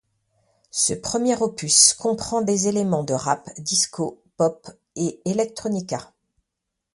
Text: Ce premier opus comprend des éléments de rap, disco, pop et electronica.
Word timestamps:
Ce 0.71 0.95
premier 0.95 1.39
opus 1.43 1.93
comprend 1.93 2.41
des 2.41 2.67
éléments 2.67 3.03
de 3.03 3.13
rap, 3.13 3.47
disco, 3.59 4.23
pop 4.35 4.67
et 4.95 5.21
electronica. 5.25 6.11